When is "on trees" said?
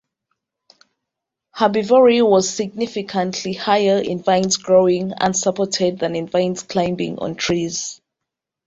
7.19-8.01